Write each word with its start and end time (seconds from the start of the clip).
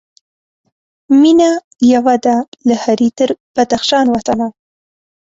مېنه 1.21 1.49
یوه 1.93 2.15
ده 2.25 2.35
له 2.67 2.75
هري 2.83 3.09
تر 3.17 3.29
بدخشان 3.55 4.05
وطنه 4.09 4.47